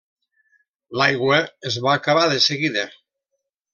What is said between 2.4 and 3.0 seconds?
seguida.